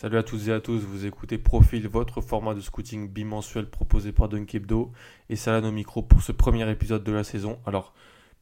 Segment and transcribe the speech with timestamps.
[0.00, 4.12] Salut à tous et à tous, vous écoutez Profil, votre format de scouting bimensuel proposé
[4.12, 4.92] par Dunkebdo
[5.28, 7.58] et Salah au micro pour ce premier épisode de la saison.
[7.66, 7.92] Alors,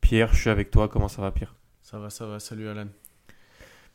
[0.01, 1.57] Pierre, je suis avec toi, comment ça va Pierre?
[1.83, 2.87] Ça va, ça va, salut Alan.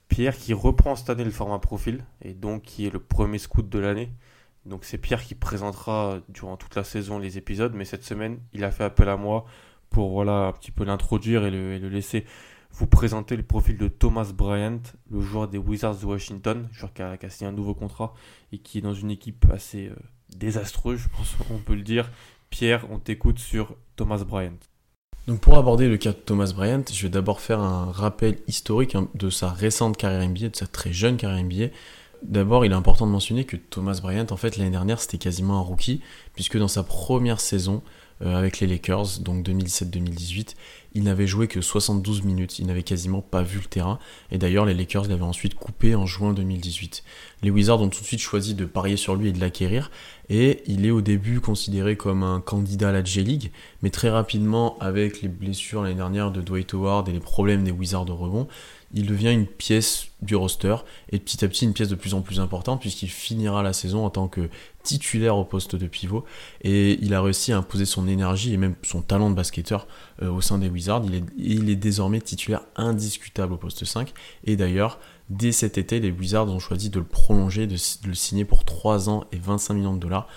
[0.10, 3.70] Pierre qui reprend cette année le format Profil et donc qui est le premier scout
[3.70, 4.12] de l'année.
[4.66, 8.66] Donc c'est Pierre qui présentera durant toute la saison les épisodes, mais cette semaine, il
[8.66, 9.46] a fait appel à moi
[9.90, 12.26] pour voilà un petit peu l'introduire et le laisser
[12.74, 17.02] vous présenter le profil de Thomas Bryant, le joueur des Wizards de Washington, joueur qui
[17.02, 18.14] a, signé un nouveau contrat
[18.52, 19.96] et qui est dans une équipe assez euh,
[20.36, 22.10] désastreuse, je pense qu'on peut le dire.
[22.50, 24.58] Pierre, on t'écoute sur Thomas Bryant.
[25.28, 28.96] Donc pour aborder le cas de Thomas Bryant, je vais d'abord faire un rappel historique
[28.96, 31.68] hein, de sa récente carrière NBA, de sa très jeune carrière NBA.
[32.24, 35.58] D'abord, il est important de mentionner que Thomas Bryant, en fait, l'année dernière, c'était quasiment
[35.60, 36.02] un rookie,
[36.34, 37.84] puisque dans sa première saison
[38.22, 40.56] avec les Lakers, donc 2017-2018,
[40.96, 44.00] il n'avait joué que 72 minutes, il n'avait quasiment pas vu le terrain,
[44.32, 47.04] et d'ailleurs les Lakers l'avaient ensuite coupé en juin 2018.
[47.42, 49.90] Les Wizards ont tout de suite choisi de parier sur lui et de l'acquérir,
[50.30, 54.78] et il est au début considéré comme un candidat à la G-League, mais très rapidement,
[54.80, 58.48] avec les blessures l'année dernière de Dwight Howard et les problèmes des Wizards de rebond,
[58.94, 60.76] il devient une pièce du roster
[61.12, 64.06] et petit à petit une pièce de plus en plus importante puisqu'il finira la saison
[64.06, 64.50] en tant que
[64.84, 66.26] titulaire au poste de pivot
[66.62, 69.88] et il a réussi à imposer son énergie et même son talent de basketteur
[70.22, 71.04] euh, au sein des Wizards.
[71.38, 74.14] Il est, désormais titulaire indiscutable au poste 5
[74.46, 75.00] et d'ailleurs
[75.30, 78.64] dès cet été les Wizards ont choisi de le prolonger, de, de le signer pour
[78.64, 80.28] 3 ans et 25 millions de dollars.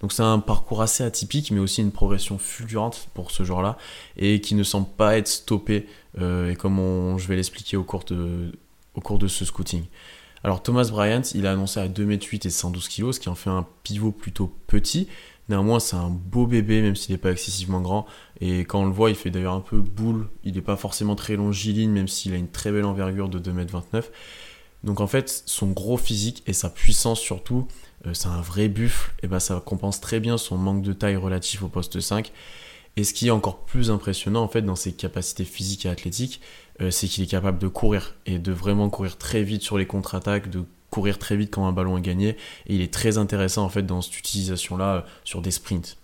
[0.00, 3.78] Donc c'est un parcours assez atypique, mais aussi une progression fulgurante pour ce genre-là,
[4.16, 5.86] et qui ne semble pas être stoppé,
[6.20, 8.52] et comme on, je vais l'expliquer au, cours de,
[8.94, 9.84] au cours de ce scouting.
[10.44, 13.50] Alors Thomas Bryant, il a annoncé à 2m8 et 112 kg, ce qui en fait
[13.50, 15.08] un pivot plutôt petit.
[15.48, 18.06] Néanmoins, c'est un beau bébé, même s'il n'est pas excessivement grand.
[18.40, 20.28] Et quand on le voit, il fait d'ailleurs un peu boule.
[20.44, 24.04] Il n'est pas forcément très longiligne, même s'il a une très belle envergure de 2m29.
[24.84, 27.66] Donc en fait, son gros physique et sa puissance surtout,
[28.06, 31.16] euh, c'est un vrai buffle, et ben ça compense très bien son manque de taille
[31.16, 32.30] relatif au poste 5.
[32.96, 36.40] Et ce qui est encore plus impressionnant en fait dans ses capacités physiques et athlétiques,
[36.80, 39.86] euh, c'est qu'il est capable de courir et de vraiment courir très vite sur les
[39.86, 42.30] contre-attaques, de courir très vite quand un ballon est gagné.
[42.66, 45.98] Et il est très intéressant en fait dans cette utilisation-là euh, sur des sprints.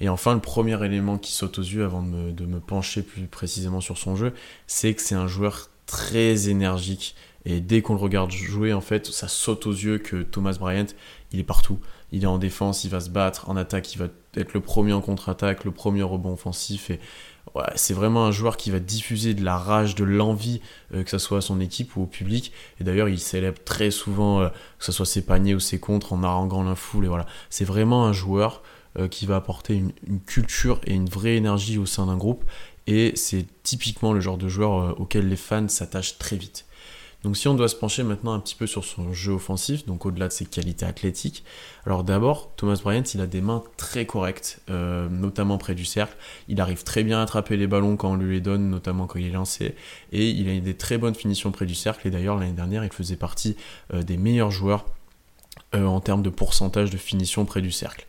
[0.00, 3.02] Et enfin, le premier élément qui saute aux yeux avant de me, de me pencher
[3.02, 4.32] plus précisément sur son jeu,
[4.66, 7.16] c'est que c'est un joueur très énergique.
[7.44, 10.86] Et dès qu'on le regarde jouer, en fait, ça saute aux yeux que Thomas Bryant,
[11.32, 11.80] il est partout.
[12.12, 14.08] Il est en défense, il va se battre, en attaque, il va
[14.40, 16.90] être le premier en contre-attaque, le premier rebond offensif.
[16.90, 17.00] Et
[17.74, 20.60] c'est vraiment un joueur qui va diffuser de la rage, de l'envie,
[20.94, 22.52] euh, que ce soit à son équipe ou au public.
[22.80, 26.12] Et d'ailleurs, il célèbre très souvent, euh, que ce soit ses paniers ou ses contres,
[26.12, 27.04] en haranguant la foule.
[27.04, 28.62] Et voilà, c'est vraiment un joueur
[28.98, 32.44] euh, qui va apporter une, culture et une vraie énergie au sein d'un groupe.
[32.86, 36.64] Et c'est typiquement le genre de joueur auquel les fans s'attachent très vite.
[37.24, 40.06] Donc si on doit se pencher maintenant un petit peu sur son jeu offensif, donc
[40.06, 41.44] au-delà de ses qualités athlétiques,
[41.84, 46.16] alors d'abord, Thomas Bryant, il a des mains très correctes, euh, notamment près du cercle.
[46.46, 49.18] Il arrive très bien à attraper les ballons quand on lui les donne, notamment quand
[49.18, 49.74] il est lancé,
[50.12, 52.92] et il a des très bonnes finitions près du cercle, et d'ailleurs l'année dernière, il
[52.92, 53.56] faisait partie
[53.92, 54.86] euh, des meilleurs joueurs
[55.74, 58.06] euh, en termes de pourcentage de finition près du cercle.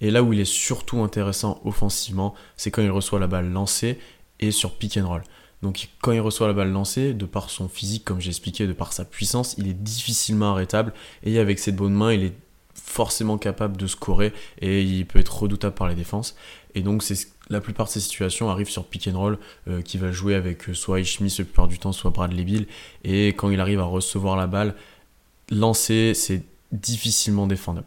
[0.00, 3.98] Et là où il est surtout intéressant offensivement, c'est quand il reçoit la balle lancée
[4.40, 5.22] et sur pick and roll.
[5.62, 8.72] Donc quand il reçoit la balle lancée, de par son physique, comme j'ai expliqué, de
[8.72, 10.92] par sa puissance, il est difficilement arrêtable.
[11.22, 12.34] Et avec ses bonnes mains, il est
[12.74, 16.36] forcément capable de scorer et il peut être redoutable par les défenses.
[16.74, 17.16] Et donc c'est
[17.48, 20.68] la plupart de ces situations arrivent sur pick and roll, euh, qui va jouer avec
[20.68, 22.66] euh, soit Ishmis la plupart du temps, soit Bradley Bill.
[23.04, 24.74] Et quand il arrive à recevoir la balle,
[25.50, 26.42] lancer, c'est
[26.72, 27.86] difficilement défendable.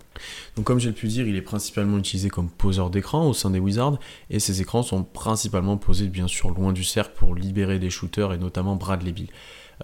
[0.55, 3.59] Donc comme j'ai pu dire, il est principalement utilisé comme poseur d'écran au sein des
[3.59, 3.99] Wizards
[4.29, 8.33] et ces écrans sont principalement posés bien sûr loin du cercle pour libérer des shooters
[8.33, 9.27] et notamment Bradley Bill.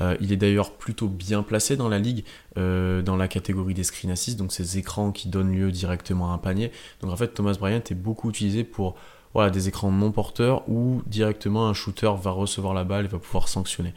[0.02, 2.26] Euh, il est d'ailleurs plutôt bien placé dans la ligue,
[2.58, 6.34] euh, dans la catégorie des screen assists, donc ces écrans qui donnent lieu directement à
[6.36, 6.72] un panier.
[7.02, 8.96] Donc en fait, Thomas Bryant est beaucoup utilisé pour
[9.34, 13.20] voilà, des écrans non porteurs où directement un shooter va recevoir la balle et va
[13.20, 13.94] pouvoir sanctionner.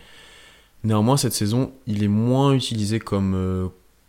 [0.85, 3.69] Néanmoins, cette saison, il est moins utilisé comme, euh,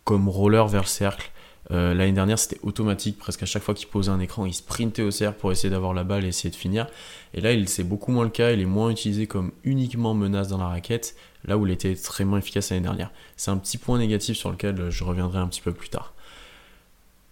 [0.09, 1.29] comme roller vers le cercle.
[1.69, 3.19] Euh, L'année dernière, c'était automatique.
[3.19, 5.94] Presque à chaque fois qu'il posait un écran, il sprintait au cercle pour essayer d'avoir
[5.94, 6.88] la balle et essayer de finir.
[7.35, 8.50] Et là, c'est beaucoup moins le cas.
[8.50, 11.15] Il est moins utilisé comme uniquement menace dans la raquette,
[11.45, 13.11] là où il était extrêmement efficace l'année dernière.
[13.38, 16.15] C'est un petit point négatif sur lequel je reviendrai un petit peu plus tard.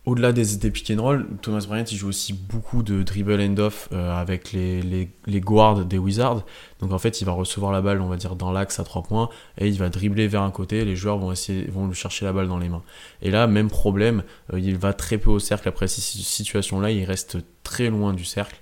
[0.07, 3.89] Au-delà des, pick and roll, Thomas Bryant il joue aussi beaucoup de dribble end off
[3.91, 6.45] euh, avec les, les, les, guards des Wizards.
[6.79, 9.03] Donc en fait, il va recevoir la balle, on va dire, dans l'axe à 3
[9.03, 10.85] points et il va dribbler vers un côté.
[10.85, 12.83] les joueurs vont essayer, vont lui chercher la balle dans les mains.
[13.21, 14.23] Et là, même problème,
[14.53, 16.89] euh, il va très peu au cercle après ces situations-là.
[16.91, 18.61] Il reste très loin du cercle.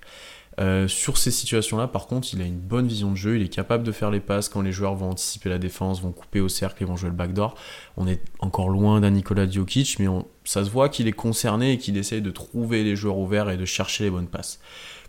[0.60, 3.50] Euh, sur ces situations-là, par contre, il a une bonne vision de jeu, il est
[3.50, 6.50] capable de faire les passes quand les joueurs vont anticiper la défense, vont couper au
[6.50, 7.56] cercle et vont jouer le backdoor.
[7.98, 10.07] On est encore loin d'un Nikola Djokic, mais
[10.46, 13.57] ça se voit qu'il est concerné et qu'il essaye de trouver les joueurs ouverts et
[13.57, 14.60] de chercher les bonnes passes.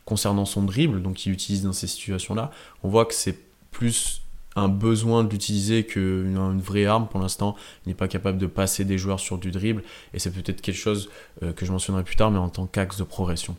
[0.04, 2.50] Concernant son dribble, donc qu'il utilise dans ces situations-là,
[2.82, 3.38] on voit que c'est
[3.70, 4.22] plus
[4.56, 7.54] un besoin de l'utiliser qu'une une vraie arme pour l'instant.
[7.84, 9.82] Il n'est pas capable de passer des joueurs sur du dribble
[10.14, 11.10] et c'est peut-être quelque chose
[11.42, 13.56] euh, que je mentionnerai plus tard, mais en tant qu'axe de progression.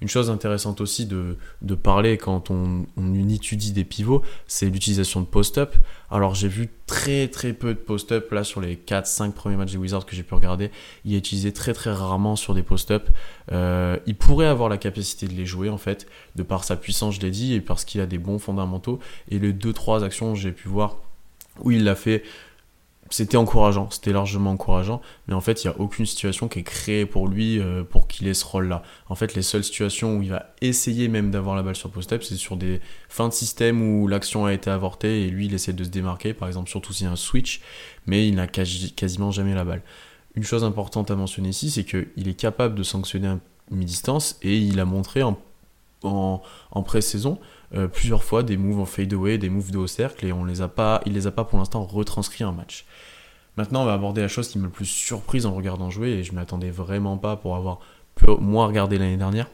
[0.00, 1.36] Une chose intéressante aussi de,
[1.82, 2.86] parler quand on,
[3.28, 5.74] étudie des pivots, c'est l'utilisation de post-up.
[6.10, 9.78] Alors j'ai vu très très peu de post-up là sur les 4-5 premiers matchs des
[9.78, 10.70] Wizards que j'ai pu regarder.
[11.04, 13.08] Il est utilisé très très rarement sur des post-up.
[13.50, 16.06] Euh, il pourrait avoir la capacité de les jouer en fait,
[16.36, 19.00] de par sa puissance je l'ai dit, et parce qu'il a des bons fondamentaux.
[19.30, 20.98] Et les 2-3 actions j'ai pu voir
[21.60, 22.22] où il l'a fait
[23.10, 26.64] c'était encourageant, c'était largement encourageant, mais en fait, il n'y a aucune situation qui est
[26.64, 28.82] créée pour lui euh, pour qu'il ait ce rôle-là.
[29.08, 32.22] En fait, les seules situations où il va essayer même d'avoir la balle sur post-up,
[32.22, 35.72] c'est sur des fins de système où l'action a été avortée et lui, il essaie
[35.72, 37.60] de se démarquer, par exemple, surtout s'il y a un switch,
[38.06, 39.82] mais il n'a quasiment jamais la balle.
[40.34, 43.38] Une chose importante à mentionner ici, c'est qu'il est capable de sanctionner à
[43.70, 45.38] mi-distance et il a montré en,
[46.02, 47.38] en, en pré-saison
[47.74, 50.62] euh, plusieurs fois des moves en fadeaway, des moves de haut cercle, et on les
[50.62, 52.84] a pas, il les a pas pour l'instant retranscrits en match.
[53.56, 56.24] Maintenant, on va aborder la chose qui m'a le plus surprise en regardant jouer, et
[56.24, 57.80] je ne m'attendais vraiment pas pour avoir
[58.40, 59.48] moins regardé l'année dernière,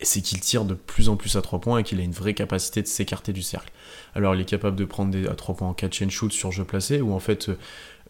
[0.00, 2.34] c'est qu'il tire de plus en plus à 3 points et qu'il a une vraie
[2.34, 3.72] capacité de s'écarter du cercle.
[4.14, 6.50] Alors il est capable de prendre des à 3 points en catch and shoot sur
[6.52, 7.56] jeu placé, ou en fait euh,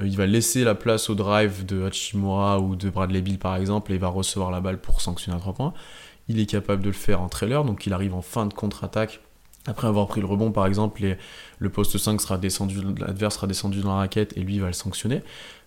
[0.01, 3.93] il va laisser la place au drive de Hachimura ou de Bradley Bill par exemple,
[3.93, 5.75] et il va recevoir la balle pour sanctionner à 3 points.
[6.32, 9.20] Il est capable de le faire en trailer, donc il arrive en fin de contre-attaque.
[9.67, 11.02] Après avoir pris le rebond, par exemple,
[11.58, 14.73] le poste 5 sera descendu, l'adverse sera descendu dans la raquette et lui va le
[14.73, 15.20] sanctionner.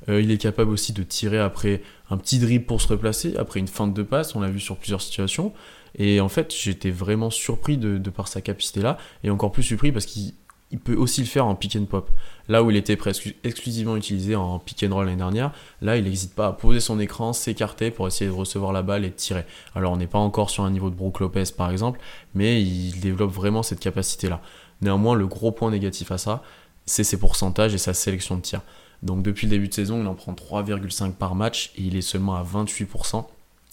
[0.09, 3.59] Euh, il est capable aussi de tirer après un petit dribble pour se replacer, après
[3.59, 5.53] une feinte de passe, on l'a vu sur plusieurs situations.
[5.97, 9.91] Et en fait, j'étais vraiment surpris de par sa capacité là, et encore plus surpris
[9.91, 10.33] parce qu'il
[10.75, 12.11] il peut aussi le faire en pick and pop.
[12.49, 16.03] Là où il était presque exclusivement utilisé en pick and roll l'année dernière, là il
[16.03, 19.15] n'hésite pas à poser son écran, s'écarter pour essayer de recevoir la balle et de
[19.15, 19.45] tirer.
[19.73, 22.01] Alors on n'est pas encore sur un niveau de Brook Lopez par exemple,
[22.33, 24.41] mais il développe vraiment cette capacité-là.
[24.81, 26.43] Néanmoins, le gros point négatif à ça,
[26.85, 28.61] c'est ses pourcentages et sa sélection de tir.
[29.01, 32.01] Donc depuis le début de saison, il en prend 3,5 par match et il est
[32.01, 33.25] seulement à 28%.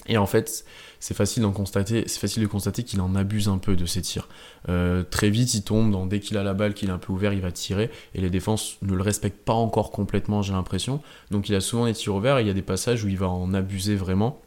[0.06, 0.64] Et en fait,
[0.98, 4.28] c'est facile, de constater qu'il en abuse un peu de ses tirs.
[4.68, 7.32] Euh, très vite, il tombe dès qu'il a la balle, qu'il est un peu ouvert,
[7.32, 7.90] il va tirer.
[8.14, 11.00] Et les défenses ne le respectent pas encore complètement, j'ai l'impression.
[11.30, 13.18] Donc il a souvent des tirs ouverts et il y a des passages où il
[13.18, 14.40] va en abuser vraiment.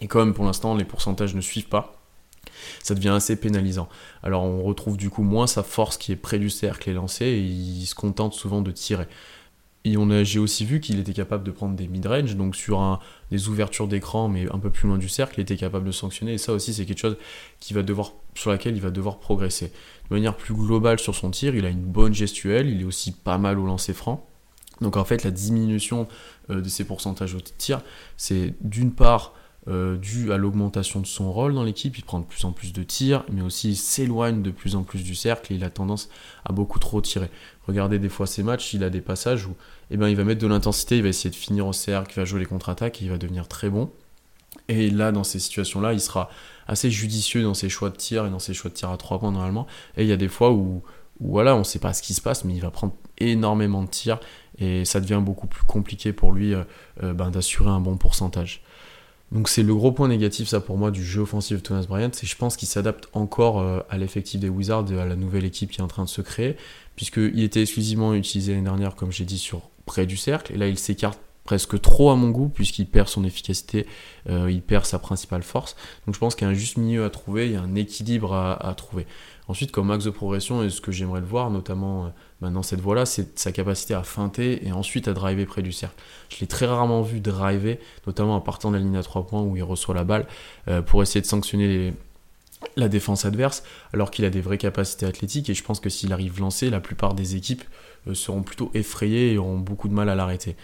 [0.00, 1.98] Et comme pour l'instant les pourcentages ne suivent pas,
[2.82, 3.88] ça devient assez pénalisant.
[4.22, 7.24] Alors on retrouve du coup moins sa force qui est près du cercle et lancé
[7.26, 9.06] et il se contente souvent de tirer.
[9.84, 13.00] Et on j'ai aussi vu qu'il était capable de prendre des mid-range, donc sur
[13.32, 16.34] des ouvertures d'écran, mais un peu plus loin du cercle, il était capable de sanctionner.
[16.34, 17.16] Et ça aussi, c'est quelque chose
[17.72, 19.72] va devoir, sur laquelle il va devoir progresser.
[20.08, 23.10] De manière plus globale sur son tir, il a une bonne gestuelle, il est aussi
[23.10, 24.24] pas mal au lancer franc.
[24.80, 26.06] Donc en fait, la diminution
[26.50, 27.80] euh, de ses pourcentages au tir,
[28.16, 29.34] c'est d'une part
[29.68, 32.72] euh, dû à l'augmentation de son rôle dans l'équipe, il prend de plus en plus
[32.72, 35.70] de tirs, mais aussi il s'éloigne de plus en plus du cercle et il a
[35.70, 36.08] tendance
[36.44, 37.30] à beaucoup trop tirer.
[37.68, 39.54] Regardez des fois ses matchs, il a des passages où
[39.90, 42.20] eh ben, il va mettre de l'intensité, il va essayer de finir au cercle, il
[42.20, 43.90] va jouer les contre-attaques et il va devenir très bon.
[44.68, 46.28] Et là, dans ces situations-là, il sera
[46.66, 49.20] assez judicieux dans ses choix de tir et dans ses choix de tir à 3
[49.20, 49.66] points normalement.
[49.96, 50.82] Et il y a des fois où,
[51.20, 53.88] voilà, on ne sait pas ce qui se passe, mais il va prendre énormément de
[53.88, 54.18] tirs
[54.58, 56.64] et ça devient beaucoup plus compliqué pour lui euh,
[57.02, 58.62] euh, ben, d'assurer un bon pourcentage.
[59.32, 62.10] Donc c'est le gros point négatif ça pour moi du jeu offensif de Thomas Bryant,
[62.12, 65.46] c'est je pense qu'il s'adapte encore euh, à l'effectif des Wizards et à la nouvelle
[65.46, 66.56] équipe qui est en train de se créer,
[66.96, 70.68] puisqu'il était exclusivement utilisé l'année dernière comme j'ai dit sur près du cercle, et là
[70.68, 73.86] il s'écarte presque trop à mon goût puisqu'il perd son efficacité,
[74.28, 75.76] euh, il perd sa principale force.
[76.06, 77.74] Donc je pense qu'il y a un juste milieu à trouver, il y a un
[77.74, 79.06] équilibre à trouver.
[79.48, 82.12] Ensuite, comme axe de progression, et ce que j'aimerais le voir, notamment
[82.42, 85.72] euh, dans cette voie-là, c'est sa capacité à feinter et ensuite à driver près du
[85.72, 85.96] cercle.
[86.28, 89.42] Je l'ai très rarement vu driver, notamment en partant de la ligne à 3 points
[89.42, 90.26] où il reçoit la balle,
[90.68, 91.94] euh, pour essayer de sanctionner
[92.76, 95.50] la défense adverse, alors qu'il a des vraies capacités athlétiques.
[95.50, 97.64] Et je pense que s'il arrive lancé, la plupart des équipes
[98.08, 100.56] euh, seront plutôt effrayées et auront beaucoup de mal à l'arrêter.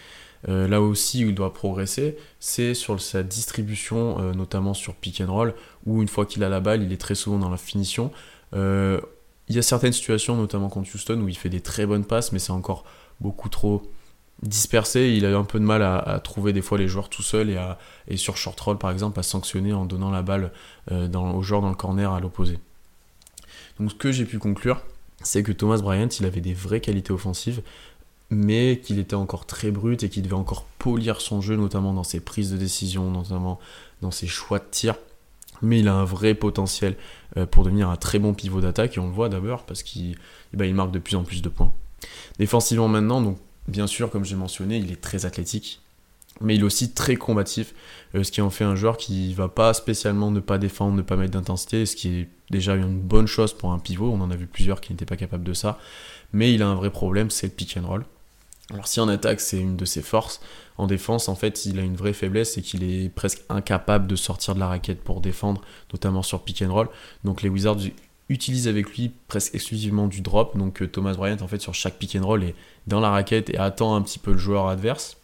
[0.46, 5.52] là aussi où il doit progresser, c'est sur sa distribution, notamment sur pick and roll,
[5.84, 8.12] où une fois qu'il a la balle, il est très souvent dans la finition.
[8.54, 9.00] Euh,
[9.48, 12.32] il y a certaines situations, notamment contre Houston, où il fait des très bonnes passes,
[12.32, 12.84] mais c'est encore
[13.20, 13.82] beaucoup trop
[14.42, 15.14] dispersé.
[15.16, 17.56] Il a eu un peu de mal à, trouver des fois les joueurs tout seul
[18.06, 20.52] et, sur short roll par exemple à sanctionner en donnant la balle
[20.92, 22.58] euh, dans, aux joueurs dans le corner à l'opposé.
[23.80, 24.80] Donc ce que j'ai pu conclure,
[25.22, 27.62] c'est que Thomas Bryant, il avait des vraies qualités offensives,
[28.30, 32.04] mais qu'il était encore très brut et qu'il devait encore polir son jeu, notamment dans
[32.04, 33.58] ses prises de décision, notamment
[34.02, 34.96] dans ses choix de tir.
[35.62, 36.96] Mais il a un vrai potentiel
[37.36, 40.16] euh, pour devenir un très bon pivot d'attaque, et on le voit d'abord parce qu'il
[40.52, 41.72] eh ben, marque de plus en plus de points.
[42.38, 43.36] Défensivement maintenant,
[43.68, 45.82] Bien sûr, comme j'ai mentionné, il est très athlétique,
[46.40, 47.74] mais il est aussi très combatif,
[48.14, 51.02] euh, ce qui en fait un joueur qui va pas spécialement ne pas défendre, ne
[51.02, 54.10] pas mettre d'intensité, ce qui est déjà une bonne chose pour un pivot.
[54.10, 55.78] On en a vu plusieurs qui n'étaient pas capables de ça,
[56.32, 58.04] mais il a un vrai problème, c'est le pick and roll.
[58.70, 60.40] Alors si en attaque c'est une de ses forces,
[60.76, 64.14] en défense en fait il a une vraie faiblesse, c'est qu'il est presque incapable de
[64.14, 66.88] sortir de la raquette pour défendre, notamment sur pick and roll.
[67.24, 67.78] Donc les Wizards
[68.28, 70.56] utilise avec lui presque exclusivement du drop.
[70.56, 72.54] Donc euh, Thomas Bryant, en fait, sur chaque pick and roll, est
[72.86, 75.16] dans la raquette et attend un petit peu le joueur adverse.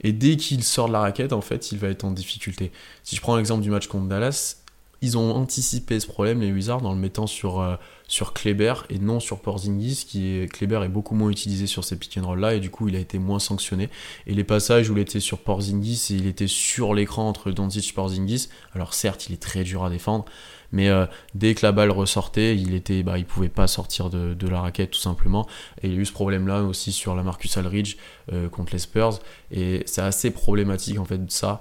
[0.00, 2.72] Et dès qu'il sort de la raquette, en fait, il va être en difficulté.
[3.02, 4.56] Si je prends l'exemple du match contre Dallas,
[5.04, 7.76] ils ont anticipé ce problème, les Wizards, en le mettant sur, euh,
[8.08, 11.98] sur Kleber et non sur Porzingis, qui est, Kleber est beaucoup moins utilisé sur ces
[11.98, 13.90] pick and roll là, et du coup, il a été moins sanctionné.
[14.26, 17.90] Et les passages où il était sur Porzingis et il était sur l'écran entre Doncic
[17.90, 20.24] et Porzingis, alors certes, il est très dur à défendre,
[20.72, 24.48] mais euh, dès que la balle ressortait, il était, bah, il pouvait pas sortir de,
[24.48, 25.46] la raquette tout simplement.
[25.82, 27.96] Et il y a eu ce problème-là aussi sur la Marcus Aldridge
[28.32, 29.20] euh, contre les Spurs,
[29.50, 31.60] et c'est assez problématique en fait de ça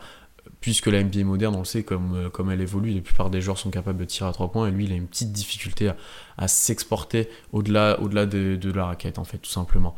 [0.63, 3.41] puisque la NBA moderne, on le sait, comme, euh, comme elle évolue, la plupart des
[3.41, 5.91] joueurs sont capables de tirer à trois points, et lui, il a une petite difficulté
[6.37, 9.93] à, s'exporter au-delà au -delà de, de, la raquette, en fait, tout simplement.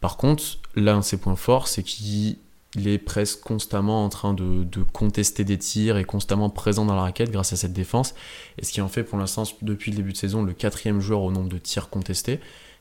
[0.00, 0.44] Par contre,
[0.76, 2.38] l'un de ses points forts, c'est qu'il
[2.76, 7.02] est presque constamment en train de, de, contester des tirs et constamment présent dans la
[7.02, 8.14] raquette grâce à cette défense,
[8.58, 11.22] et ce qui en fait pour l'instant, depuis le début de saison, le quatrième joueur
[11.22, 12.38] au nombre de tirs contestés.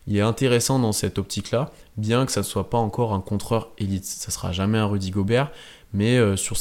[0.07, 3.69] Il est intéressant dans cette optique-là, bien que ça ne soit pas encore un contreur
[3.77, 4.05] élite.
[4.05, 5.51] Ça sera jamais un Rudy Gobert,
[5.93, 6.57] mais euh, euh, sur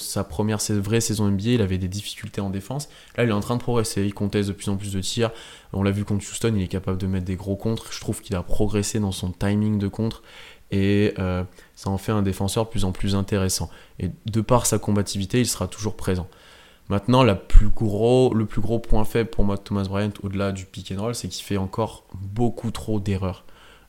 [0.00, 2.88] sa première vraie saison NBA, il avait des difficultés en défense.
[3.16, 5.30] Là, il est en train de progresser, il conteste de plus en plus de tirs.
[5.72, 7.92] On l'a vu contre Houston, il est capable de mettre des gros contres.
[7.92, 10.22] Je trouve qu'il a progressé dans son timing de contre
[10.70, 11.44] et euh,
[11.76, 13.70] ça en fait un défenseur de plus en plus intéressant.
[14.00, 16.26] Et de par sa combativité, il sera toujours présent.
[16.88, 21.00] Maintenant, le plus gros point faible pour moi de Thomas Bryant, au-delà du pick and
[21.00, 23.44] roll, c'est qu'il fait encore beaucoup trop d'erreurs.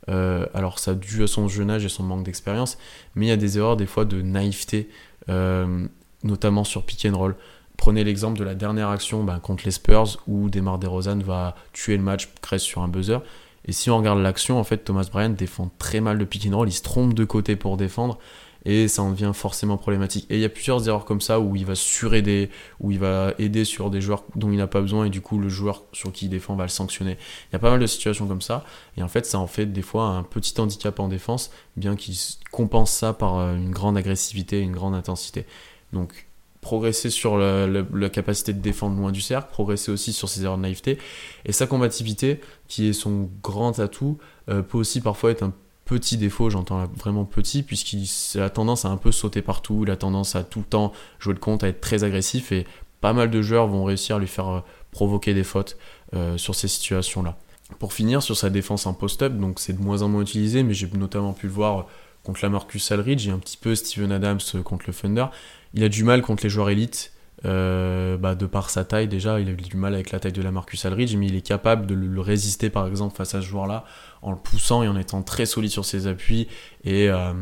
[0.07, 2.77] Euh, alors ça dû à son jeune âge et son manque d'expérience,
[3.15, 4.87] mais il y a des erreurs des fois de naïveté,
[5.29, 5.87] euh,
[6.23, 7.35] notamment sur pick and roll.
[7.77, 11.97] Prenez l'exemple de la dernière action ben, contre les Spurs où Demar DeRozan va tuer
[11.97, 13.21] le match, crée sur un buzzer.
[13.65, 16.55] Et si on regarde l'action, en fait, Thomas Bryant défend très mal le pick and
[16.55, 18.19] roll, il se trompe de côté pour défendre
[18.65, 20.25] et ça en devient forcément problématique.
[20.29, 23.33] Et il y a plusieurs erreurs comme ça où il va suraider, où il va
[23.37, 26.11] aider sur des joueurs dont il n'a pas besoin et du coup le joueur sur
[26.11, 27.17] qui il défend va le sanctionner.
[27.49, 28.65] Il y a pas mal de situations comme ça
[28.97, 32.15] et en fait ça en fait des fois un petit handicap en défense, bien qu'il
[32.51, 35.45] compense ça par euh, une grande agressivité, une grande intensité.
[35.93, 36.27] Donc
[36.65, 40.63] progresser sur la, capacité de défendre loin du cercle, progresser aussi sur ses erreurs de
[40.63, 40.97] naïveté
[41.45, 44.17] et sa combativité qui est son grand atout
[44.49, 45.53] euh, peut aussi parfois être un
[45.85, 48.07] petit défaut, j'entends vraiment petit, puisqu'il
[48.41, 51.33] a tendance à un peu sauter partout, il a tendance à tout le temps jouer
[51.33, 52.65] le compte, à être très agressif, et
[53.01, 54.59] pas mal de joueurs vont réussir à lui faire euh,
[54.91, 55.77] provoquer des fautes
[56.15, 57.37] euh, sur ces situations-là.
[57.79, 60.73] Pour finir, sur sa défense en post-up, donc c'est de moins en moins utilisé, mais
[60.73, 61.87] j'ai notamment pu le voir
[62.23, 65.27] contre la Marcus Aldridge et un petit peu Steven Adams euh, contre le Thunder.
[65.73, 67.13] Il a du mal contre les joueurs élites,
[67.43, 70.41] bah, de par sa taille déjà, il a eu du mal avec la taille de
[70.41, 73.45] la Marcus Aldridge, mais il est capable de le résister par exemple face à ce
[73.45, 73.85] joueur-là
[74.25, 76.47] en le poussant et en étant très solide sur ses appuis
[76.83, 77.33] et, euh,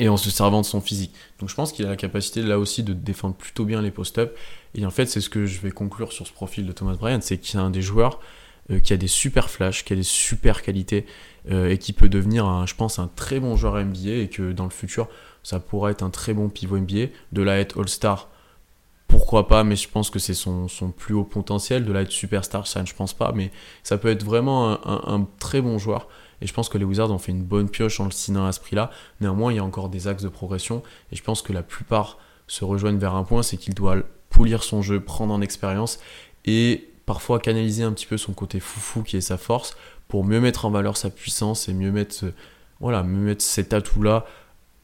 [0.00, 1.14] et en se servant de son physique.
[1.38, 4.36] Donc je pense qu'il a la capacité là aussi de défendre plutôt bien les post-up.
[4.74, 7.20] Et en fait, c'est ce que je vais conclure sur ce profil de Thomas Bryant,
[7.20, 8.18] c'est qu'il a un des joueurs
[8.70, 11.06] euh, qui a des super flashs, qui a des super qualités
[11.52, 14.64] euh, et qui peut devenir, je pense, un très bon joueur NBA et que dans
[14.64, 15.08] le futur,
[15.44, 17.06] ça pourrait être un très bon pivot NBA.
[17.30, 18.28] De là être All-Star,
[19.12, 20.66] pourquoi pas, mais je pense que c'est son,
[20.96, 21.84] plus haut potentiel.
[21.84, 23.50] De là être superstar, ça je pense pas, mais
[23.82, 26.08] ça peut être vraiment un, très bon joueur.
[26.40, 28.52] Et je pense que les Wizards ont fait une bonne pioche en le signant à
[28.52, 28.90] ce prix-là.
[29.20, 30.82] Néanmoins, il y a encore des axes de progression.
[31.12, 32.16] Et je pense que la plupart
[32.46, 33.96] se rejoignent vers un point, c'est qu'il doit
[34.30, 36.00] polir son jeu, prendre en expérience
[36.46, 39.76] et parfois canaliser un petit peu son côté foufou qui est sa force
[40.08, 42.24] pour mieux mettre en valeur sa puissance et mieux mettre,
[42.80, 44.24] voilà, mieux mettre cet atout-là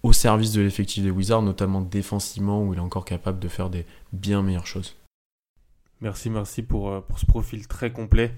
[0.03, 3.71] au service de l'effectif des Wizards, notamment défensivement, où il est encore capable de faire
[3.71, 4.97] des bien meilleures choses.
[6.01, 8.33] Merci, merci pour, euh, pour ce profil très complet.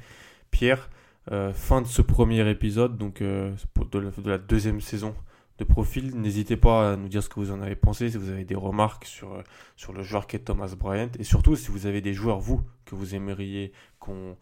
[0.50, 0.88] Pierre,
[1.31, 3.55] euh, fin de ce premier épisode, donc euh,
[3.93, 5.14] de, la, deuxième saison
[5.59, 6.19] de profil.
[6.19, 8.55] N'hésitez pas à nous dire ce que vous en avez pensé, si vous avez des
[8.55, 9.43] remarques sur,
[9.76, 12.95] sur le joueur qu'est Thomas Bryant, et surtout si vous avez des joueurs, vous, que
[12.95, 14.37] vous aimeriez qu'on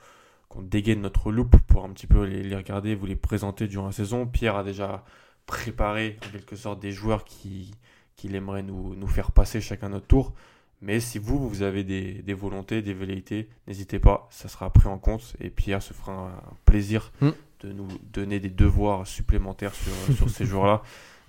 [0.48, 3.84] qu'on dégaine notre loupe pour un petit peu les, les, regarder, vous les présenter durant
[3.84, 4.26] la saison.
[4.26, 5.04] Pierre a déjà
[5.49, 7.73] préparer en quelque sorte des joueurs qui
[8.14, 10.35] qu'il aimerait nous, nous faire passer chacun notre tour.
[10.83, 14.88] Mais si vous, vous avez des, des volontés, des velléités, n'hésitez pas, ça sera pris
[14.88, 15.35] en compte.
[15.40, 17.31] Et Pierre se fera un plaisir Hmm.
[17.61, 20.83] de nous donner des devoirs supplémentaires sur, sur ces jours-là.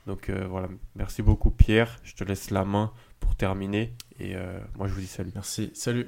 [0.08, 1.98] Donc euh, voilà, merci beaucoup Pierre.
[2.04, 3.94] Je te laisse la main pour terminer.
[4.20, 5.32] Et euh, moi, je vous dis salut.
[5.36, 6.08] Merci, salut.